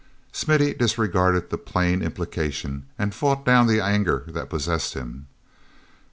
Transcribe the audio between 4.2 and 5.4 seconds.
that possessed him.